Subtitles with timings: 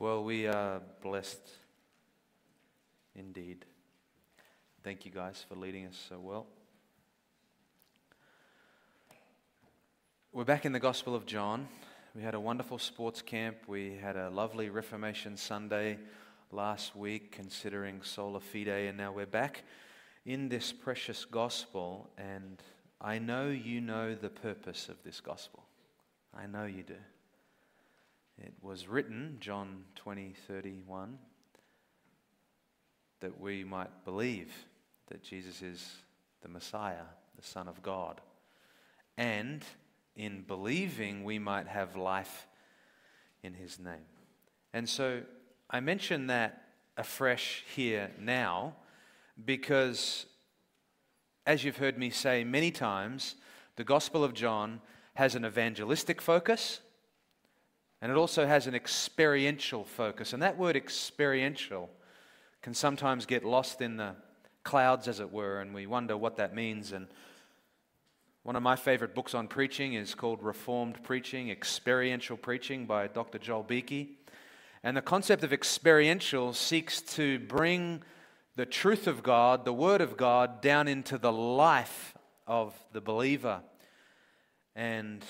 [0.00, 1.42] Well, we are blessed
[3.16, 3.64] indeed.
[4.84, 6.46] Thank you guys for leading us so well.
[10.32, 11.66] We're back in the Gospel of John.
[12.14, 13.56] We had a wonderful sports camp.
[13.66, 15.98] We had a lovely Reformation Sunday
[16.52, 19.64] last week, considering Sola Fide, and now we're back
[20.24, 22.08] in this precious gospel.
[22.16, 22.62] And
[23.00, 25.64] I know you know the purpose of this gospel.
[26.32, 26.94] I know you do.
[28.42, 31.18] It was written, John 20, 31,
[33.20, 34.52] that we might believe
[35.08, 35.96] that Jesus is
[36.42, 37.06] the Messiah,
[37.36, 38.20] the Son of God.
[39.16, 39.64] And
[40.14, 42.46] in believing, we might have life
[43.42, 44.06] in his name.
[44.72, 45.22] And so
[45.68, 46.62] I mention that
[46.96, 48.74] afresh here now
[49.44, 50.26] because,
[51.46, 53.34] as you've heard me say many times,
[53.76, 54.80] the Gospel of John
[55.14, 56.80] has an evangelistic focus
[58.00, 60.32] and it also has an experiential focus.
[60.32, 61.90] And that word experiential
[62.62, 64.14] can sometimes get lost in the
[64.62, 66.92] clouds, as it were, and we wonder what that means.
[66.92, 67.08] And
[68.42, 73.38] one of my favorite books on preaching is called Reformed Preaching, Experiential Preaching by Dr.
[73.38, 74.18] Joel Beeke.
[74.82, 78.02] And the concept of experiential seeks to bring
[78.56, 82.14] the truth of God, the Word of God, down into the life
[82.46, 83.60] of the believer.
[84.74, 85.24] And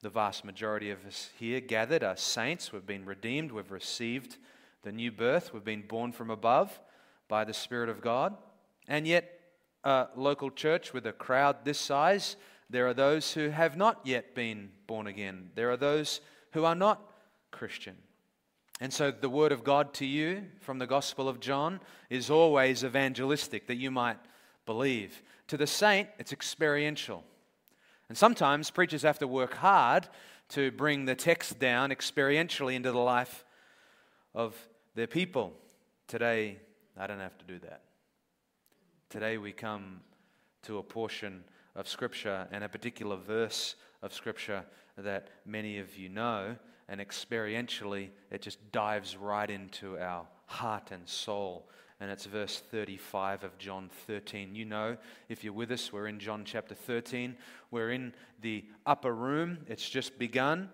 [0.00, 2.72] the vast majority of us here gathered are saints.
[2.72, 3.50] We've been redeemed.
[3.50, 4.36] We've received
[4.82, 5.52] the new birth.
[5.52, 6.78] We've been born from above
[7.26, 8.36] by the Spirit of God.
[8.86, 9.40] And yet,
[9.84, 12.36] a local church with a crowd this size,
[12.70, 15.50] there are those who have not yet been born again.
[15.54, 16.20] There are those
[16.52, 17.02] who are not
[17.50, 17.96] Christian.
[18.80, 22.84] And so, the word of God to you from the Gospel of John is always
[22.84, 24.18] evangelistic, that you might
[24.64, 25.22] believe.
[25.48, 27.24] To the saint, it's experiential.
[28.08, 30.08] And sometimes preachers have to work hard
[30.50, 33.44] to bring the text down experientially into the life
[34.34, 34.56] of
[34.94, 35.52] their people.
[36.06, 36.58] Today,
[36.96, 37.82] I don't have to do that.
[39.10, 40.00] Today, we come
[40.62, 41.44] to a portion
[41.76, 44.64] of Scripture and a particular verse of Scripture
[44.96, 46.56] that many of you know,
[46.88, 51.68] and experientially, it just dives right into our heart and soul
[52.00, 54.54] and it's verse 35 of John 13.
[54.54, 54.96] You know,
[55.28, 57.36] if you're with us, we're in John chapter 13.
[57.70, 60.70] We're in the upper room, it's just begun.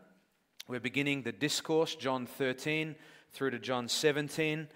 [0.68, 2.94] We're beginning the discourse, John 13
[3.32, 4.68] through to John 17,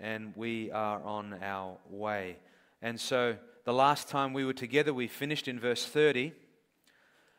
[0.00, 2.38] and we are on our way.
[2.80, 6.32] And so, the last time we were together, we finished in verse 30.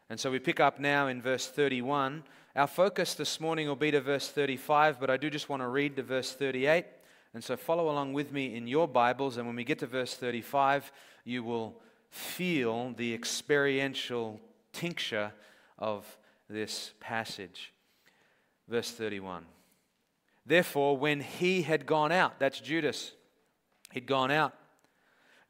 [0.10, 2.24] And so we pick up now in verse 31.
[2.56, 5.68] Our focus this morning will be to verse 35, but I do just want to
[5.68, 6.86] read to verse 38.
[7.38, 10.16] And so follow along with me in your Bibles, and when we get to verse
[10.16, 10.92] 35,
[11.24, 14.40] you will feel the experiential
[14.74, 15.32] tincture
[15.78, 16.18] of
[16.50, 17.74] this passage.
[18.68, 19.46] Verse 31.
[20.48, 23.12] Therefore, when he had gone out, that's Judas,
[23.92, 24.56] he'd gone out,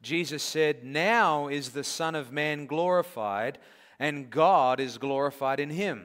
[0.02, 3.56] Jesus said, Now is the Son of Man glorified,
[3.98, 6.04] and God is glorified in him.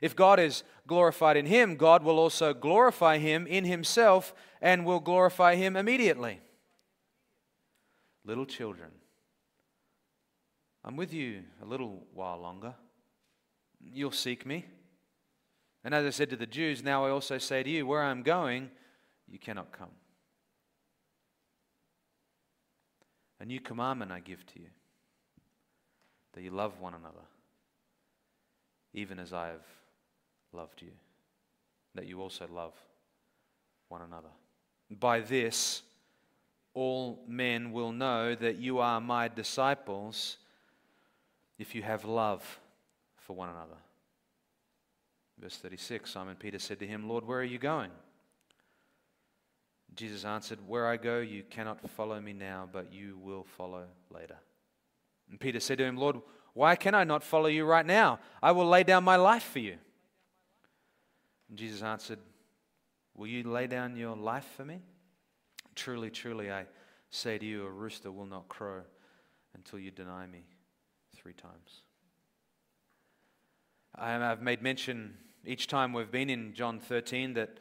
[0.00, 5.00] If God is glorified in him, God will also glorify him in himself and will
[5.00, 6.40] glorify him immediately.
[8.24, 8.90] Little children,
[10.84, 12.74] I'm with you a little while longer.
[13.80, 14.64] You'll seek me.
[15.84, 18.22] And as I said to the Jews, now I also say to you, where I'm
[18.22, 18.70] going,
[19.28, 19.90] you cannot come.
[23.40, 24.68] A new commandment I give to you
[26.34, 27.24] that you love one another,
[28.92, 29.66] even as I have
[30.52, 30.90] loved you,
[31.94, 32.74] that you also love
[33.88, 34.28] one another.
[34.90, 35.82] By this,
[36.74, 40.38] all men will know that you are my disciples
[41.58, 42.60] if you have love
[43.16, 43.76] for one another.
[45.40, 47.90] Verse 36 Simon Peter said to him, Lord, where are you going?
[49.94, 54.36] Jesus answered, Where I go, you cannot follow me now, but you will follow later.
[55.28, 56.16] And Peter said to him, Lord,
[56.54, 58.20] why can I not follow you right now?
[58.42, 59.76] I will lay down my life for you.
[61.48, 62.18] And Jesus answered,
[63.18, 64.78] Will you lay down your life for me?
[65.74, 66.66] Truly, truly, I
[67.10, 68.82] say to you, a rooster will not crow
[69.54, 70.44] until you deny me
[71.16, 71.82] three times.
[73.96, 77.58] I've made mention each time we've been in John 13 that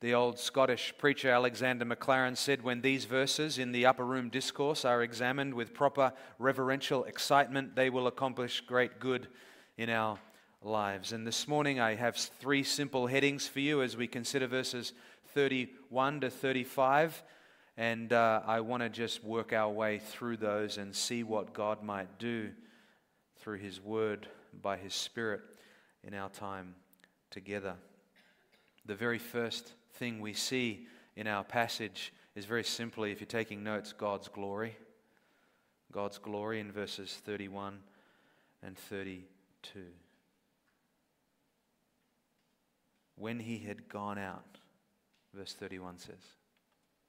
[0.00, 4.84] the old Scottish preacher Alexander Maclaren said when these verses in the upper room discourse
[4.84, 9.28] are examined with proper reverential excitement, they will accomplish great good
[9.78, 10.18] in our
[10.62, 11.12] lives.
[11.12, 14.92] And this morning I have three simple headings for you as we consider verses
[15.34, 17.22] 31 to 35.
[17.76, 21.82] And uh, I want to just work our way through those and see what God
[21.82, 22.50] might do
[23.36, 24.26] through His Word
[24.60, 25.42] by His Spirit
[26.02, 26.74] in our time
[27.30, 27.74] together.
[28.86, 33.62] The very first thing we see in our passage is very simply, if you're taking
[33.62, 34.76] notes, God's glory.
[35.92, 37.78] God's glory in verses 31
[38.62, 39.80] and 32.
[43.18, 44.58] When he had gone out,
[45.34, 46.14] verse 31 says.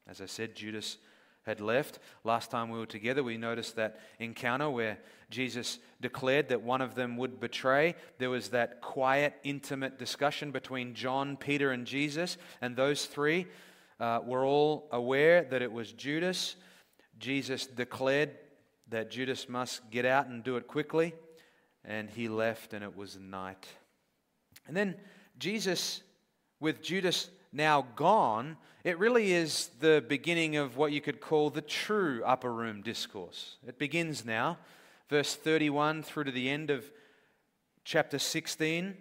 [0.08, 0.98] As I said, Judas
[1.44, 2.00] had left.
[2.24, 4.98] Last time we were together, we noticed that encounter where
[5.30, 7.96] Jesus declared that one of them would betray.
[8.18, 13.48] There was that quiet, intimate discussion between John, Peter, and Jesus, and those three
[14.00, 16.56] uh, were all aware that it was Judas.
[17.18, 18.32] Jesus declared
[18.90, 21.14] that Judas must get out and do it quickly,
[21.84, 23.68] and he left, and it was night.
[24.68, 24.96] And then
[25.40, 26.04] Jesus,
[26.60, 31.62] with Judas now gone, it really is the beginning of what you could call the
[31.62, 33.56] true upper room discourse.
[33.68, 34.58] It begins now,
[35.10, 36.92] verse 31 through to the end of
[37.84, 38.96] chapter 16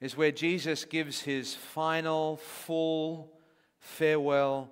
[0.00, 3.32] is where Jesus gives his final, full
[3.78, 4.68] farewell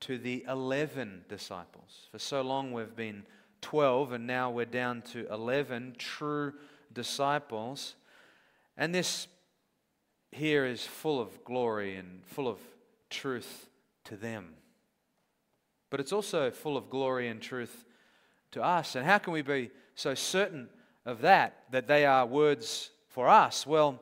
[0.00, 2.08] to the 11 disciples.
[2.12, 3.24] For so long we've been
[3.60, 6.54] 12, and now we're down to 11 true
[6.92, 7.94] disciples.
[8.76, 9.26] And this
[10.32, 12.58] here is full of glory and full of
[13.08, 13.68] truth
[14.04, 14.54] to them.
[15.90, 17.84] But it's also full of glory and truth
[18.52, 18.94] to us.
[18.94, 20.68] And how can we be so certain
[21.04, 23.66] of that, that they are words for us?
[23.66, 24.00] Well,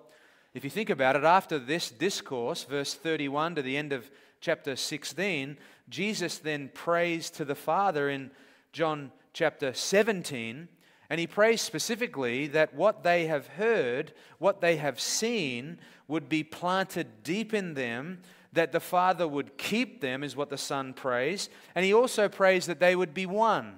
[0.55, 4.11] if you think about it, after this discourse, verse 31 to the end of
[4.41, 5.57] chapter 16,
[5.89, 8.31] Jesus then prays to the Father in
[8.73, 10.69] John chapter 17.
[11.11, 15.79] And he prays specifically that what they have heard, what they have seen,
[16.09, 18.21] would be planted deep in them,
[18.53, 21.51] that the Father would keep them, is what the Son prays.
[21.75, 23.77] And he also prays that they would be one,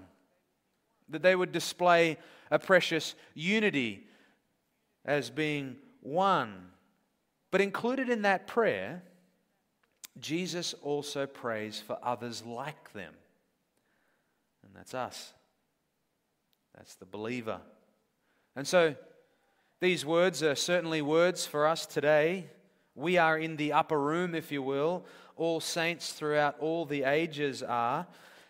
[1.09, 2.17] that they would display
[2.50, 4.06] a precious unity
[5.05, 6.69] as being one.
[7.50, 9.03] But included in that prayer,
[10.21, 13.15] Jesus also prays for others like them.
[14.65, 15.32] And that's us.
[16.77, 17.61] That's the believer.
[18.55, 18.94] And so
[19.81, 22.50] these words are certainly words for us today.
[22.94, 25.06] We are in the upper room, if you will.
[25.37, 28.06] All saints throughout all the ages are.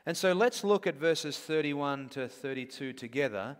[0.07, 3.57] And so let's look at verses 31 to 32 together.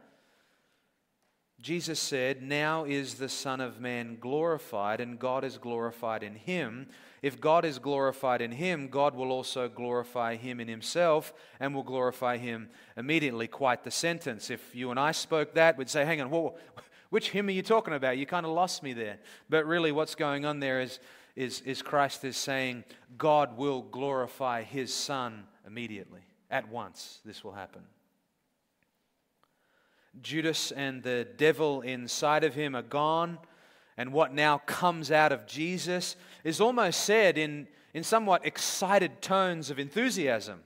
[1.61, 6.89] Jesus said, Now is the Son of Man glorified, and God is glorified in him.
[7.23, 11.83] If God is glorified in him, God will also glorify him in himself and will
[11.83, 13.47] glorify him immediately.
[13.47, 14.49] Quite the sentence.
[14.49, 16.57] If you and I spoke that, we'd say, Hang on, whoa,
[17.11, 18.19] which hymn are you talking about?
[18.19, 19.19] You kind of lost me there.
[19.49, 21.01] But really, what's going on there is,
[21.37, 22.85] is, is Christ is saying,
[23.19, 26.21] God will glorify his Son immediately.
[26.51, 27.83] At once, this will happen.
[30.23, 33.39] Judas and the devil inside of him are gone.
[33.97, 39.71] And what now comes out of Jesus is almost said in, in somewhat excited tones
[39.71, 40.61] of enthusiasm,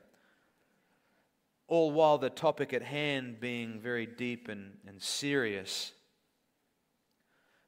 [1.69, 5.93] all while the topic at hand being very deep and, and serious.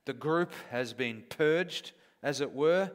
[0.06, 2.92] The group has been purged, as it were,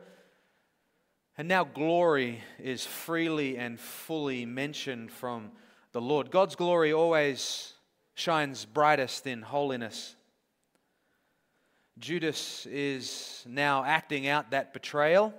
[1.38, 5.52] and now glory is freely and fully mentioned from
[5.92, 6.32] the Lord.
[6.32, 7.74] God's glory always
[8.14, 10.16] shines brightest in holiness.
[12.00, 15.34] Judas is now acting out that betrayal.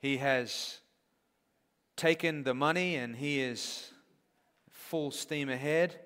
[0.00, 0.80] He has
[1.96, 3.90] taken the money and he is
[4.70, 5.98] full steam ahead.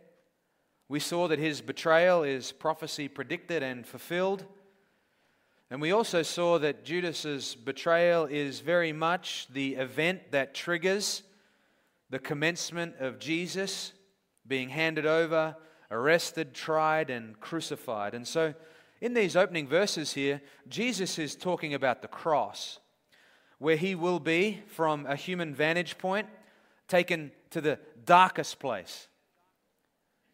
[0.88, 4.44] We saw that his betrayal is prophecy predicted and fulfilled.
[5.70, 11.22] And we also saw that Judas's betrayal is very much the event that triggers
[12.08, 13.92] the commencement of Jesus
[14.46, 15.56] being handed over,
[15.90, 18.14] arrested, tried, and crucified.
[18.14, 18.54] And so,
[19.02, 22.80] in these opening verses here, Jesus is talking about the cross,
[23.58, 26.28] where he will be, from a human vantage point,
[26.88, 29.07] taken to the darkest place.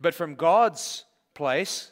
[0.04, 1.90] But from God's place,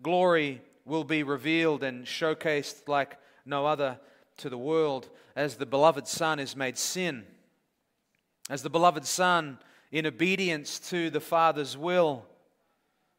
[0.00, 4.00] glory will be revealed and showcased like no other
[4.38, 7.26] to the world as the beloved Son is made sin.
[8.48, 9.58] As the beloved Son
[9.92, 12.24] in obedience to the Father's will,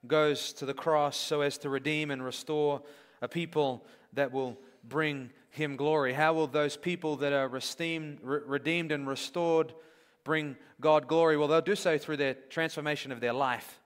[0.08, 2.82] goes to the cross so as to redeem and restore
[3.22, 6.14] a people that will bring him glory.
[6.14, 9.72] How will those people that are redeemed, and restored
[10.24, 11.38] bring God glory?
[11.38, 13.80] Well, they'll do so through their transformation of their life,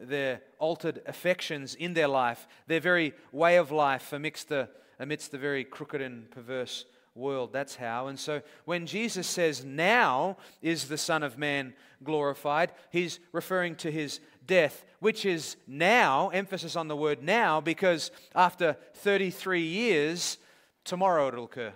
[0.00, 5.38] their altered affections in their life, their very way of life amidst the, amidst the
[5.38, 7.52] very crooked and perverse world.
[7.52, 8.06] That's how.
[8.06, 13.90] And so when Jesus says, Now is the Son of Man glorified, he's referring to
[13.90, 20.38] his death, which is now, emphasis on the word now, because after 33 years,
[20.84, 21.72] tomorrow it'll occur.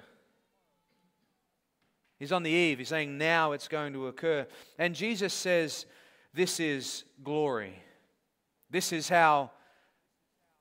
[2.18, 2.78] He's on the eve.
[2.78, 4.46] He's saying now it's going to occur.
[4.78, 5.86] And Jesus says,
[6.32, 7.82] This is glory.
[8.72, 9.50] This is how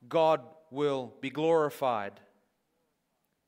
[0.06, 2.12] God will be glorified.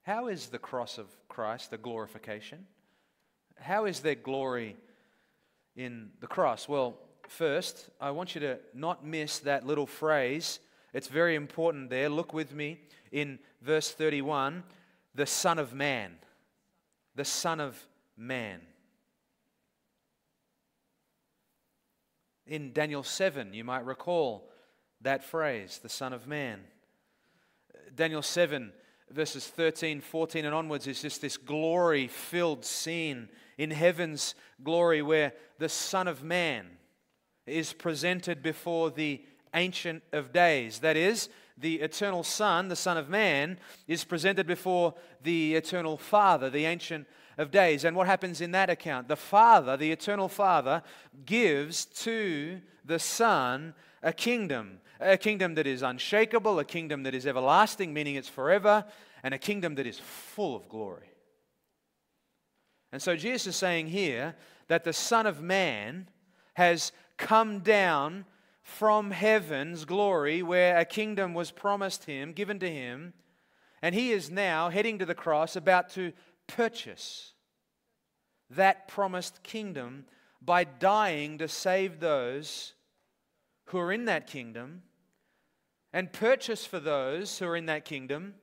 [0.05, 2.67] How is the cross of Christ the glorification?
[3.61, 4.77] How is there glory
[5.77, 6.67] in the cross?
[6.67, 6.97] Well,
[7.29, 10.61] first, I want you to not miss that little phrase.
[10.95, 12.09] It's very important there.
[12.09, 12.81] Look with me
[13.13, 14.65] in verse 31
[15.15, 16.13] the Son of Man.
[17.15, 17.79] The Son of
[18.17, 18.63] Man.
[22.47, 24.51] In Daniel 7, you might recall
[25.05, 26.61] that phrase, the Son of Man.
[27.95, 28.73] Daniel 7,
[29.11, 35.33] verses 13, 14, and onwards, is just this glory filled scene in heaven's glory where
[35.59, 36.67] the Son of Man
[37.47, 40.81] is presented before the Ancient of Days.
[40.81, 46.51] That is, the eternal Son, the Son of Man, is presented before the eternal Father,
[46.51, 47.07] the Ancient
[47.39, 47.85] of Days.
[47.85, 49.07] And what happens in that account?
[49.07, 50.83] The Father, the eternal Father,
[51.25, 57.27] gives to the Son a kingdom, a kingdom that is unshakable, a kingdom that is
[57.27, 58.85] everlasting, meaning it's forever,
[59.25, 61.11] and a kingdom that is full of glory.
[62.93, 64.37] And so Jesus is saying here
[64.69, 66.09] that the Son of Man
[66.53, 68.27] has come down
[68.63, 73.15] from heaven's glory, where a kingdom was promised him, given to him,
[73.83, 76.13] and he is now heading to the cross, about to
[76.47, 77.33] purchase
[78.51, 80.05] that promised kingdom
[80.41, 82.74] by dying to save those
[83.67, 84.83] who are in that kingdom
[85.93, 88.35] and purchase for those who are in that kingdom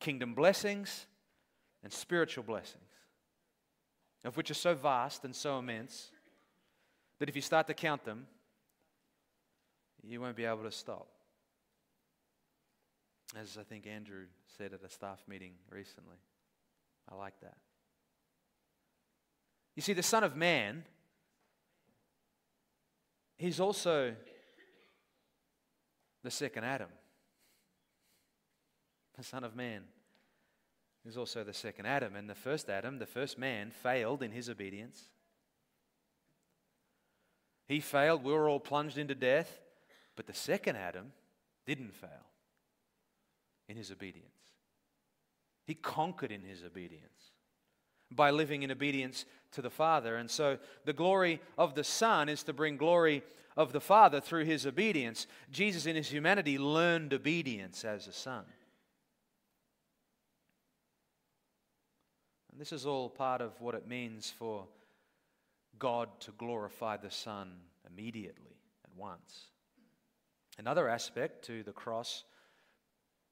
[0.00, 1.06] kingdom blessings
[1.82, 2.84] and spiritual blessings
[4.24, 6.10] of which are so vast and so immense
[7.18, 8.26] that if you start to count them,
[10.06, 11.08] you won't be able to stop.
[13.36, 14.26] As I think Andrew
[14.56, 16.16] said at a staff meeting recently.
[17.10, 17.56] I like that.
[19.76, 20.84] You see, the Son of Man,
[23.36, 24.14] he's also
[26.22, 26.88] the second Adam.
[29.16, 29.82] The Son of Man
[31.06, 32.14] is also the second Adam.
[32.14, 35.02] And the first Adam, the first man, failed in his obedience.
[37.66, 38.24] He failed.
[38.24, 39.60] We were all plunged into death.
[40.16, 41.12] But the second Adam
[41.66, 42.26] didn't fail
[43.68, 44.26] in his obedience.
[45.64, 47.32] He conquered in his obedience
[48.10, 50.16] by living in obedience to the Father.
[50.16, 53.22] And so the glory of the Son is to bring glory
[53.58, 55.26] of the Father through his obedience.
[55.50, 58.44] Jesus, in his humanity, learned obedience as a son.
[62.52, 64.68] And this is all part of what it means for
[65.76, 67.52] God to glorify the Son
[67.88, 69.46] immediately, at once.
[70.56, 72.24] Another aspect to the cross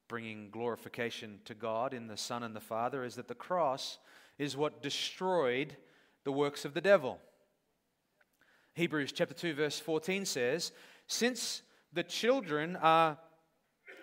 [0.09, 3.99] bringing glorification to God in the Son and the Father is that the cross
[4.39, 5.77] is what destroyed
[6.25, 7.21] the works of the devil.
[8.77, 10.71] Hebrews chapter 2 verse 14 says,
[11.07, 11.63] "Since
[11.95, 13.19] the children are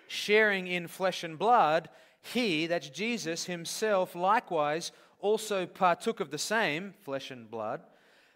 [0.08, 1.88] sharing in flesh and blood,
[2.20, 4.90] he, that's Jesus himself, likewise
[5.20, 7.82] also partook of the same flesh and blood,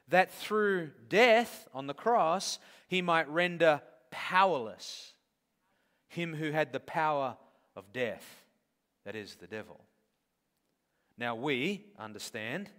[0.06, 5.14] that through death on the cross he might render powerless
[6.06, 7.36] him who had the power
[7.74, 8.44] of death,
[9.04, 9.84] that is, the devil.
[11.18, 12.70] Now we understand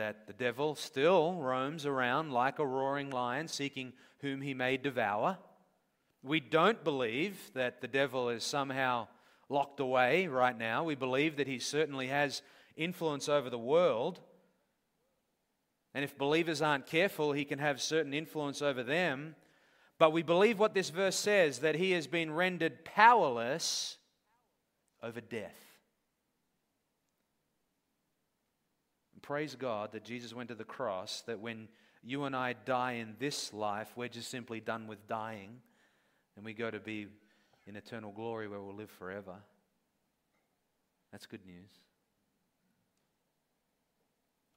[0.00, 5.36] that the devil still roams around like a roaring lion, seeking whom he may devour.
[6.22, 9.08] We don't believe that the devil is somehow
[9.50, 10.84] locked away right now.
[10.84, 12.40] We believe that he certainly has
[12.76, 14.20] influence over the world.
[15.92, 19.34] And if believers aren't careful, he can have certain influence over them.
[19.98, 23.98] But we believe what this verse says that he has been rendered powerless
[25.02, 25.60] over death.
[29.12, 31.68] And praise God that Jesus went to the cross, that when
[32.02, 35.60] you and I die in this life, we're just simply done with dying
[36.34, 37.06] and we go to be
[37.64, 39.36] in eternal glory where we'll live forever.
[41.12, 41.70] That's good news.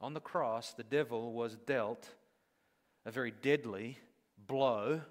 [0.00, 2.08] On the cross, the devil was dealt
[3.06, 3.96] a very deadly
[4.48, 5.02] blow.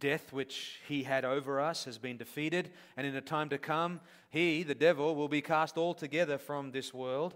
[0.00, 4.00] Death, which he had over us, has been defeated, and in a time to come,
[4.30, 7.34] he, the devil, will be cast altogether from this world.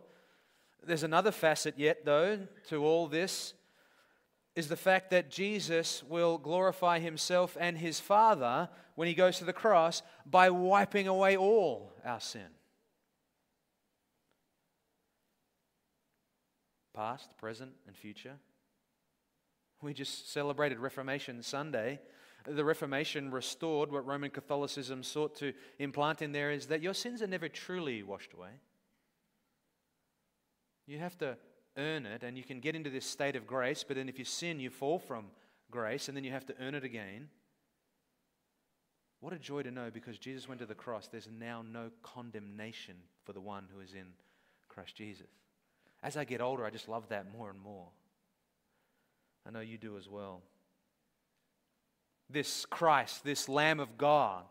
[0.83, 3.55] There's another facet yet, though, to all this
[4.57, 9.45] is the fact that Jesus will glorify himself and his Father when he goes to
[9.45, 12.49] the cross by wiping away all our sin.
[16.95, 18.37] past, present, and future.
[19.83, 22.01] We just celebrated Reformation Sunday.
[22.47, 27.23] The Reformation restored what Roman Catholicism sought to implant in there is that your sins
[27.23, 28.51] are never truly washed away.
[30.87, 31.39] You have to
[31.79, 34.25] earn it, and you can get into this state of grace, but then if you
[34.25, 35.27] sin, you fall from
[35.71, 37.29] grace, and then you have to earn it again.
[39.21, 42.97] What a joy to know because Jesus went to the cross, there's now no condemnation
[43.25, 44.09] for the one who is in
[44.69, 45.27] Christ Jesus.
[46.03, 47.89] As I get older, I just love that more and more.
[49.47, 50.43] I know you do as well.
[52.31, 54.45] This Christ, this Lamb of God,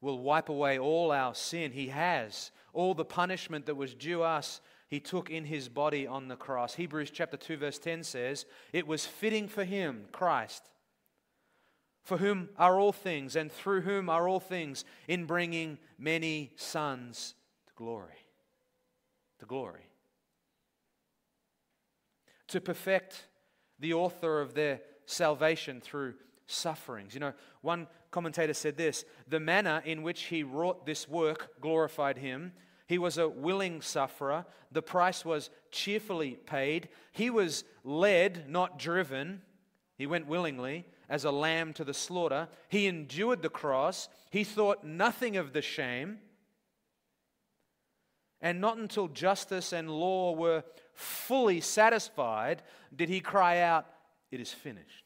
[0.00, 1.72] will wipe away all our sin.
[1.72, 2.50] He has.
[2.72, 6.74] All the punishment that was due us, He took in His body on the cross.
[6.74, 10.70] Hebrews chapter 2, verse 10 says, It was fitting for Him, Christ,
[12.02, 17.34] for whom are all things, and through whom are all things, in bringing many sons
[17.66, 18.26] to glory.
[19.38, 19.88] To glory.
[22.48, 23.26] To perfect
[23.78, 26.14] the author of their salvation through
[26.46, 27.14] sufferings.
[27.14, 32.18] You know, one commentator said this the manner in which he wrought this work glorified
[32.18, 32.52] him.
[32.86, 34.44] He was a willing sufferer.
[34.70, 36.88] The price was cheerfully paid.
[37.12, 39.40] He was led, not driven.
[39.96, 42.48] He went willingly as a lamb to the slaughter.
[42.68, 44.08] He endured the cross.
[44.30, 46.18] He thought nothing of the shame.
[48.42, 52.62] And not until justice and law were fully satisfied
[52.94, 53.86] did he cry out,
[54.30, 55.03] It is finished.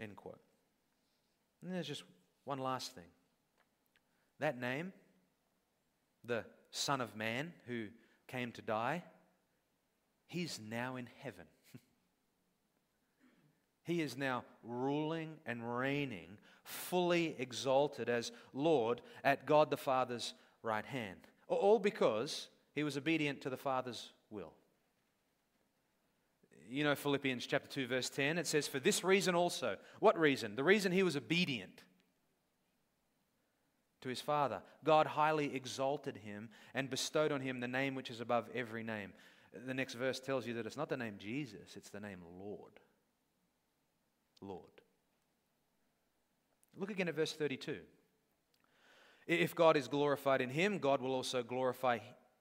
[0.00, 0.40] End quote.
[1.62, 2.04] And there's just
[2.44, 3.04] one last thing.
[4.38, 4.92] That name,
[6.24, 7.86] the Son of Man who
[8.28, 9.02] came to die,
[10.26, 11.46] he's now in heaven.
[13.84, 20.84] he is now ruling and reigning, fully exalted as Lord at God the Father's right
[20.84, 21.18] hand.
[21.48, 24.52] All because he was obedient to the Father's will
[26.68, 29.76] you know Philippians chapter 2 verse 10 it says for this reason also.
[30.00, 30.56] What reason?
[30.56, 31.84] The reason he was obedient
[34.02, 34.62] to his father.
[34.84, 39.12] God highly exalted him and bestowed on him the name which is above every name.
[39.66, 42.80] The next verse tells you that it's not the name Jesus it's the name Lord.
[44.42, 44.62] Lord.
[46.76, 47.78] Look again at verse 32
[49.26, 51.98] if God is glorified in him God will also glorify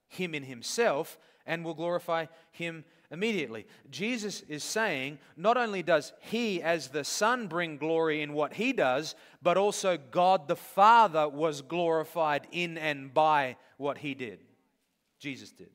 [0.08, 3.66] him in himself and will glorify him immediately.
[3.90, 8.74] Jesus is saying not only does he, as the Son, bring glory in what he
[8.74, 14.40] does, but also God the Father was glorified in and by what he did.
[15.20, 15.70] Jesus did.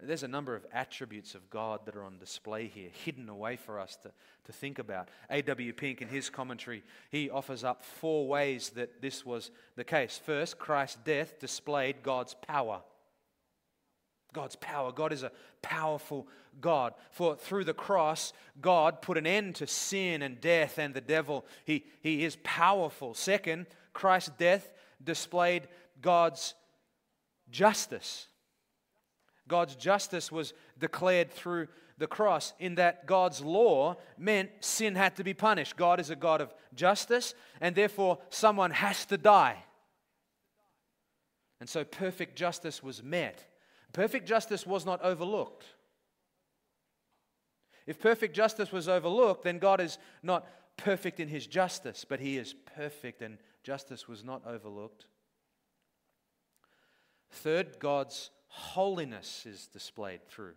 [0.00, 3.80] There's a number of attributes of God that are on display here, hidden away for
[3.80, 4.12] us to,
[4.44, 5.08] to think about.
[5.28, 5.72] A.W.
[5.72, 10.20] Pink, in his commentary, he offers up four ways that this was the case.
[10.24, 12.82] First, Christ's death displayed God's power.
[14.32, 14.92] God's power.
[14.92, 16.26] God is a powerful
[16.60, 16.94] God.
[17.10, 21.44] For through the cross, God put an end to sin and death and the devil.
[21.64, 23.14] He, he is powerful.
[23.14, 24.70] Second, Christ's death
[25.02, 25.68] displayed
[26.00, 26.54] God's
[27.50, 28.28] justice.
[29.46, 35.24] God's justice was declared through the cross, in that God's law meant sin had to
[35.24, 35.76] be punished.
[35.76, 39.56] God is a God of justice, and therefore someone has to die.
[41.60, 43.44] And so perfect justice was met.
[43.92, 45.64] Perfect justice was not overlooked.
[47.86, 50.46] If perfect justice was overlooked, then God is not
[50.76, 55.06] perfect in his justice, but he is perfect and justice was not overlooked.
[57.30, 60.54] Third, God's holiness is displayed through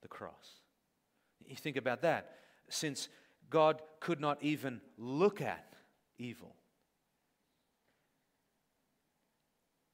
[0.00, 0.60] the cross.
[1.46, 2.36] You think about that.
[2.68, 3.08] Since
[3.50, 5.74] God could not even look at
[6.18, 6.56] evil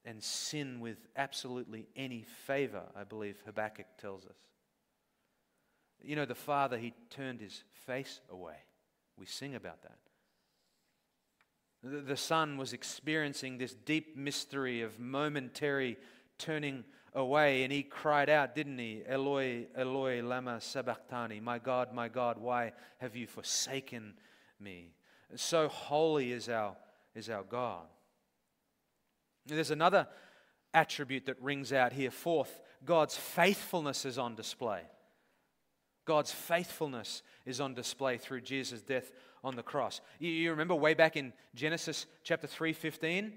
[0.09, 4.39] and sin with absolutely any favor, I believe Habakkuk tells us.
[6.03, 8.57] You know, the Father, he turned his face away.
[9.19, 9.99] We sing about that.
[12.07, 15.99] The Son was experiencing this deep mystery of momentary
[16.39, 19.03] turning away, and he cried out, didn't he?
[19.07, 21.39] Eloi, Eloi, lama sabachthani.
[21.39, 24.15] My God, my God, why have you forsaken
[24.59, 24.95] me?
[25.37, 26.77] So holy is our,
[27.15, 27.85] is our God.
[29.49, 30.07] There's another
[30.75, 32.11] attribute that rings out here.
[32.11, 34.83] Fourth, God's faithfulness is on display.
[36.05, 39.13] God's faithfulness is on display through Jesus' death
[39.45, 40.01] on the cross.
[40.19, 43.33] You, you remember way back in Genesis chapter 3 15?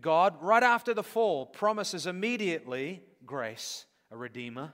[0.00, 4.72] God, right after the fall, promises immediately grace, a redeemer,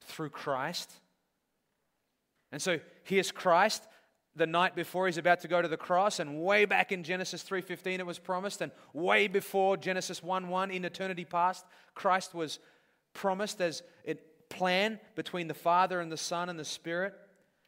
[0.00, 0.90] through Christ.
[2.50, 3.86] And so here's Christ
[4.38, 7.42] the night before he's about to go to the cross and way back in Genesis
[7.42, 12.58] 3:15 it was promised and way before Genesis 1:1 in eternity past Christ was
[13.12, 14.14] promised as a
[14.48, 17.14] plan between the Father and the Son and the Spirit.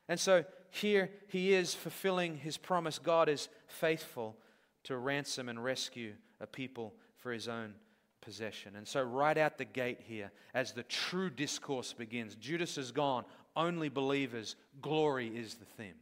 [0.09, 4.37] And so here he is fulfilling his promise God is faithful
[4.85, 7.74] to ransom and rescue a people for his own
[8.20, 8.76] possession.
[8.76, 13.24] And so, right out the gate here, as the true discourse begins, Judas is gone,
[13.56, 15.94] only believers, glory is the theme.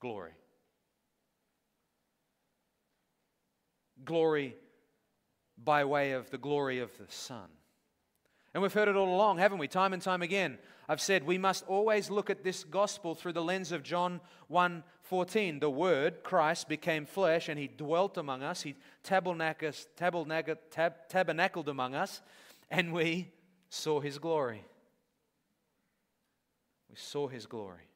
[0.00, 0.32] Glory.
[4.04, 4.56] Glory
[5.56, 7.48] by way of the glory of the Son.
[8.54, 9.68] And we've heard it all along, haven't we?
[9.68, 10.58] Time and time again.
[10.88, 15.60] I've said we must always look at this gospel through the lens of John 1:14.
[15.60, 18.62] The word Christ became flesh and he dwelt among us.
[18.62, 19.74] He tabernacled,
[21.08, 22.22] tabernacled among us
[22.70, 23.32] and we
[23.68, 24.64] saw his glory.
[26.88, 27.88] We saw his glory.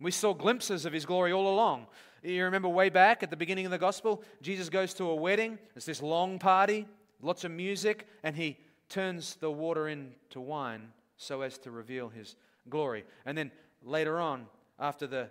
[0.00, 1.86] We saw glimpses of his glory all along.
[2.22, 5.58] You remember way back at the beginning of the gospel, Jesus goes to a wedding.
[5.76, 6.86] It's this long party,
[7.22, 8.56] lots of music, and he
[8.88, 12.36] turns the water into wine so as to reveal his
[12.68, 13.04] glory.
[13.26, 13.50] And then
[13.82, 14.46] later on,
[14.78, 15.28] after the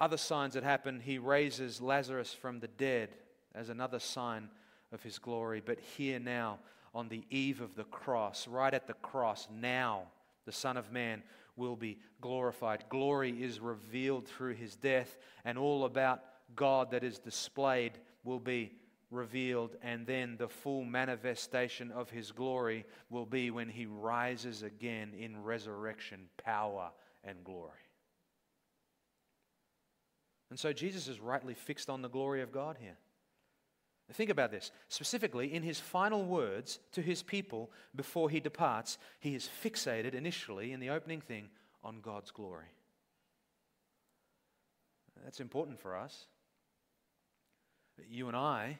[0.00, 3.10] other signs that happen, he raises Lazarus from the dead
[3.54, 4.48] as another sign
[4.92, 5.60] of his glory.
[5.64, 6.60] But here now,
[6.94, 10.02] on the eve of the cross, right at the cross, now
[10.46, 11.22] the Son of Man
[11.58, 12.84] will be glorified.
[12.88, 16.22] Glory is revealed through his death, and all about
[16.56, 18.72] God that is displayed will be
[19.10, 25.12] revealed, and then the full manifestation of his glory will be when he rises again
[25.18, 26.90] in resurrection power
[27.24, 27.72] and glory.
[30.50, 32.96] And so Jesus is rightly fixed on the glory of God here.
[34.12, 34.70] Think about this.
[34.88, 40.72] Specifically, in his final words to his people before he departs, he is fixated initially
[40.72, 41.50] in the opening thing
[41.84, 42.72] on God's glory.
[45.24, 46.26] That's important for us.
[48.08, 48.78] You and I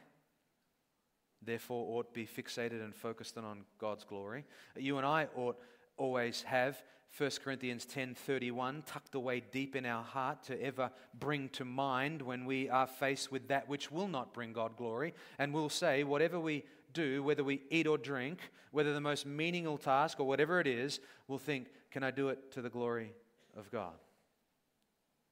[1.42, 4.44] therefore ought be fixated and focused on God's glory.
[4.76, 5.58] You and I ought
[5.98, 6.82] always have.
[7.16, 12.44] 1 Corinthians 10:31 tucked away deep in our heart to ever bring to mind when
[12.44, 15.14] we are faced with that which will not bring God glory.
[15.38, 19.78] And we'll say whatever we do whether we eat or drink whether the most meaningful
[19.78, 23.12] task or whatever it is we'll think can I do it to the glory
[23.56, 23.94] of God?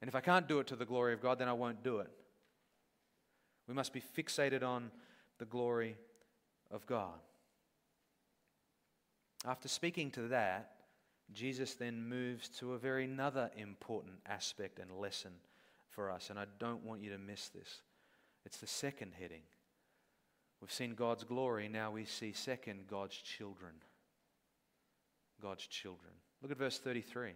[0.00, 1.98] And if I can't do it to the glory of God then I won't do
[1.98, 2.10] it.
[3.68, 4.90] We must be fixated on
[5.38, 5.96] the glory
[6.70, 7.18] of God.
[9.46, 10.72] After speaking to that,
[11.32, 15.32] Jesus then moves to a very another important aspect and lesson
[15.90, 17.82] for us, and I don't want you to miss this.
[18.44, 19.42] It's the second heading.
[20.60, 23.72] We've seen God's glory, now we see second God's children.
[25.40, 26.12] God's children.
[26.42, 27.32] Look at verse 33.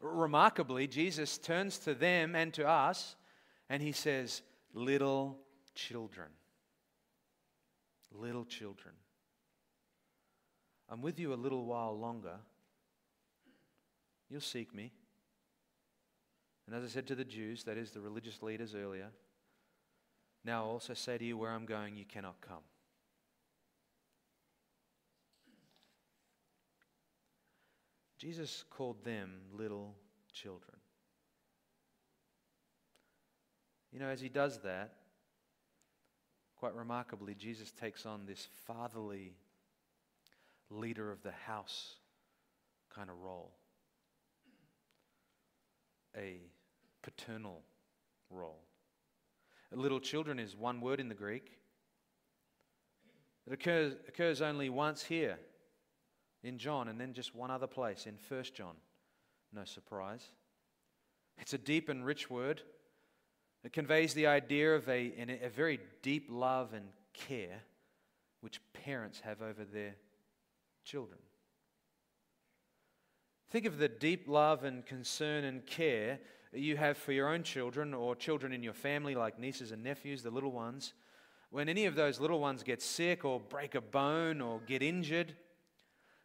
[0.00, 3.16] Remarkably, Jesus turns to them and to us
[3.68, 4.42] and he says,
[4.74, 5.38] Little
[5.74, 6.28] children.
[8.12, 8.94] Little children.
[10.88, 12.36] I'm with you a little while longer.
[14.28, 14.92] You'll seek me.
[16.66, 19.08] And as I said to the Jews, that is the religious leaders earlier,
[20.44, 22.62] now I also say to you, where I'm going, you cannot come.
[28.18, 29.94] Jesus called them little
[30.32, 30.76] children.
[33.92, 34.92] You know, as he does that,
[36.60, 39.32] quite remarkably, Jesus takes on this fatherly,
[40.68, 41.94] leader of the house
[42.94, 43.50] kind of role,
[46.14, 46.36] a
[47.00, 47.62] paternal
[48.28, 48.60] role.
[49.72, 51.56] Little children is one word in the Greek.
[53.46, 55.38] It occurs, occurs only once here
[56.42, 58.74] in John and then just one other place in 1 John.
[59.50, 60.26] No surprise.
[61.38, 62.60] It's a deep and rich word.
[63.62, 67.62] It conveys the idea of a, a very deep love and care
[68.40, 69.94] which parents have over their
[70.84, 71.18] children.
[73.50, 76.20] Think of the deep love and concern and care
[76.52, 80.22] you have for your own children or children in your family, like nieces and nephews,
[80.22, 80.94] the little ones.
[81.50, 85.34] When any of those little ones get sick or break a bone or get injured,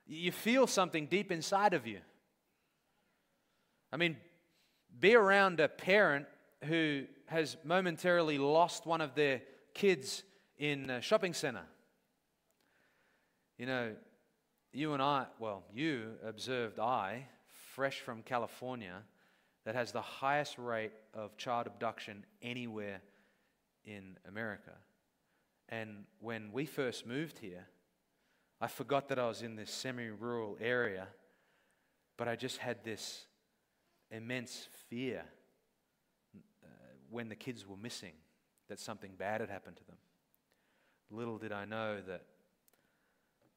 [0.05, 1.99] you feel something deep inside of you.
[3.91, 4.17] I mean,
[4.99, 6.27] be around a parent
[6.63, 9.41] who has momentarily lost one of their
[9.73, 10.23] kids
[10.57, 11.63] in a shopping center.
[13.57, 13.95] You know,
[14.73, 17.27] you and I, well, you observed I,
[17.73, 19.01] fresh from California,
[19.65, 23.01] that has the highest rate of child abduction anywhere
[23.85, 24.73] in America.
[25.69, 27.65] And when we first moved here,
[28.61, 31.07] I forgot that I was in this semi rural area,
[32.17, 33.25] but I just had this
[34.11, 35.23] immense fear
[37.15, 38.11] when the kids were missing
[38.67, 39.95] that something bad had happened to them.
[41.09, 42.23] Little did I know that,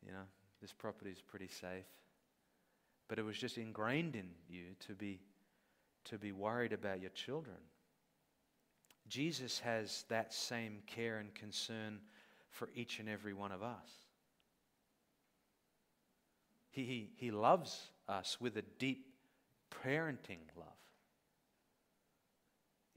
[0.07, 0.27] you know,
[0.62, 1.87] this property is pretty safe.
[3.09, 5.18] But it was just ingrained in you to be,
[6.05, 7.57] to be worried about your children.
[9.09, 11.99] Jesus has that same care and concern
[12.51, 13.90] for each and every one of us.
[16.71, 19.07] He, he, he loves us with a deep
[19.85, 20.68] parenting love.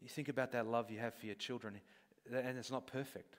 [0.01, 1.79] You think about that love you have for your children,
[2.31, 3.35] and it's not perfect.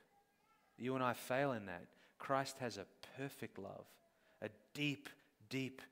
[0.79, 1.85] You and I fail in that.
[2.19, 2.87] Christ has a
[3.19, 3.85] perfect love,
[4.41, 5.09] a deep,
[5.51, 5.83] deep,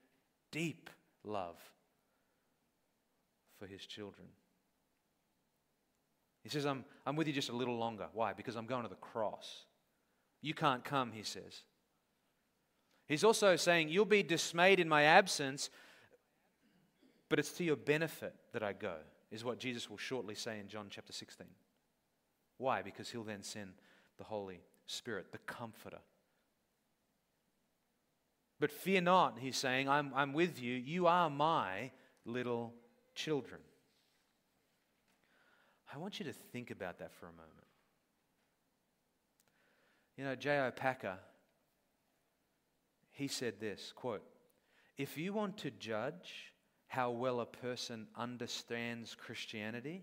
[0.53, 0.89] deep
[1.25, 1.57] love
[3.59, 4.29] for his children.
[6.43, 8.07] He says, I'm, I'm with you just a little longer.
[8.15, 8.33] Why?
[8.33, 9.65] Because I'm going to the cross.
[10.41, 11.63] You can't come, he says.
[13.07, 15.69] He's also saying, You'll be dismayed in my absence,
[17.29, 18.95] but it's to your benefit that I go,
[19.31, 21.47] is what Jesus will shortly say in John chapter 16.
[22.59, 22.83] Why?
[22.83, 23.71] Because he'll then send
[24.19, 26.01] the Holy Spirit, the Comforter.
[28.59, 30.75] But fear not, he's saying, I'm, I'm with you.
[30.75, 31.91] You are my
[32.27, 32.75] little
[33.15, 33.61] children.
[35.93, 37.49] I want you to think about that for a moment.
[40.17, 40.71] You know, J.I.
[40.71, 41.17] Packer,
[43.13, 44.23] he said this quote,
[44.99, 46.53] If you want to judge
[46.91, 50.03] how well a person understands Christianity,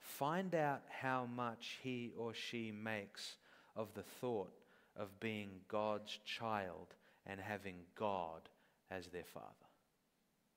[0.00, 3.36] find out how much he or she makes
[3.76, 4.52] of the thought
[4.96, 6.88] of being God's child
[7.24, 8.48] and having God
[8.90, 9.46] as their father.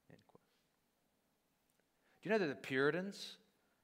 [0.10, 0.18] Do
[2.24, 3.38] you know that the Puritans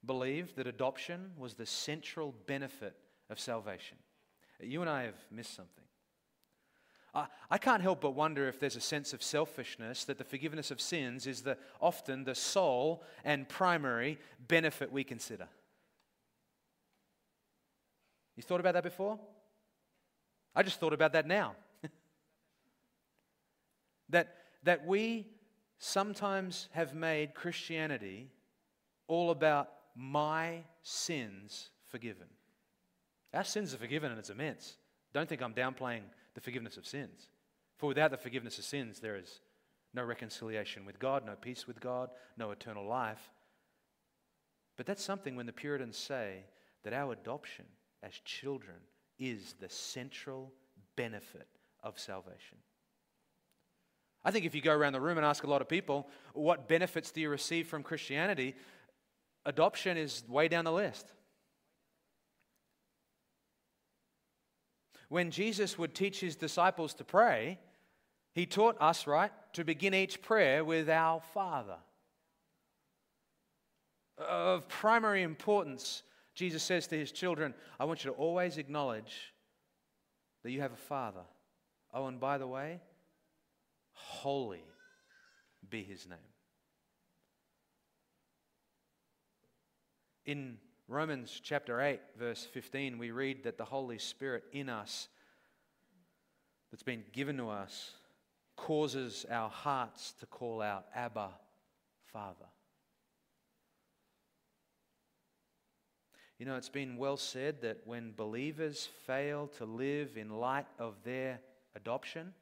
[0.04, 2.96] believed that adoption was the central benefit
[3.30, 3.98] of salvation?
[4.60, 5.85] You and I have missed something.
[7.16, 10.70] I, I can't help but wonder if there's a sense of selfishness that the forgiveness
[10.70, 15.48] of sins is the, often the sole and primary benefit we consider.
[18.36, 19.18] You thought about that before?
[20.54, 21.56] I just thought about that now.
[24.10, 25.28] that, that we
[25.80, 28.30] sometimes have made Christianity
[29.08, 32.28] all about my sins forgiven.
[33.34, 34.76] Our sins are forgiven and it's immense.
[35.14, 36.02] Don't think I'm downplaying
[36.36, 37.30] the forgiveness of sins.
[37.78, 39.40] For without the forgiveness of sins, there is
[39.94, 43.32] no reconciliation with God, no peace with God, no eternal life.
[44.78, 46.44] But that's something when the Puritans say
[46.84, 47.66] that our adoption
[48.04, 48.78] as children
[49.18, 50.52] is the central
[50.96, 51.48] benefit
[51.82, 52.58] of salvation.
[54.24, 56.68] I think if you go around the room and ask a lot of people, what
[56.68, 58.56] benefits do you receive from Christianity?
[59.46, 61.08] Adoption is way down the list.
[65.10, 67.60] When Jesus would teach his disciples to pray,
[68.34, 71.78] he taught us, right, to begin each prayer with our Father.
[74.18, 79.34] Of primary importance, Jesus says to his children, I want you to always acknowledge
[80.44, 81.24] that you have a Father.
[81.94, 82.82] Oh, and by the way,
[83.94, 84.64] Holy
[85.70, 86.18] be his name.
[90.26, 95.08] In Romans chapter 8, verse 15, we read that the Holy Spirit in us,
[96.70, 97.94] that's been given to us,
[98.56, 101.30] causes our hearts to call out, Abba,
[102.14, 102.46] Father.
[106.38, 110.94] You know, it's been well said that when believers fail to live in light of
[111.04, 111.40] their
[111.76, 112.34] adoption,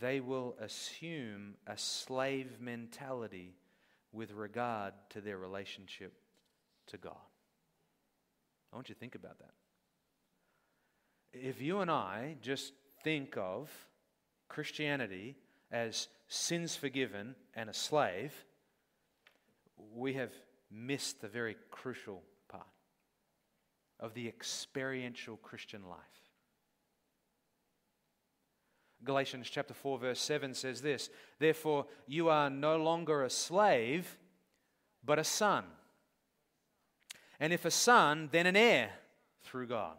[0.00, 3.52] they will assume a slave mentality
[4.12, 6.21] with regard to their relationship
[6.92, 7.16] to God.
[8.72, 9.50] I want you to think about that.
[11.32, 13.70] If you and I just think of
[14.48, 15.36] Christianity
[15.70, 18.32] as sins forgiven and a slave,
[19.94, 20.32] we have
[20.70, 22.66] missed the very crucial part
[23.98, 25.98] of the experiential Christian life.
[29.04, 34.18] Galatians chapter 4 verse 7 says this, therefore you are no longer a slave
[35.04, 35.64] but a son.
[37.42, 38.90] And if a son, then an heir
[39.42, 39.96] through God.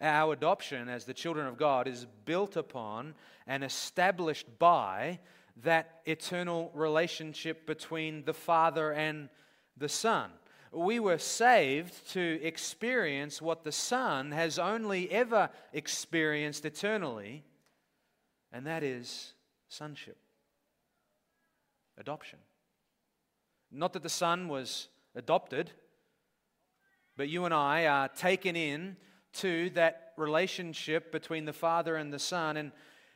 [0.00, 3.14] Our adoption as the children of God is built upon
[3.46, 5.20] and established by
[5.62, 9.28] that eternal relationship between the Father and
[9.76, 10.30] the Son
[10.72, 17.42] we were saved to experience what the Son has only ever experienced eternally,
[18.52, 19.34] and that is
[19.68, 20.16] sonship,
[21.98, 22.38] adoption.
[23.72, 25.70] Not that the Son was adopted,
[27.16, 28.96] but you and I are taken in
[29.34, 32.56] to that relationship between the Father and the Son.
[32.56, 32.72] And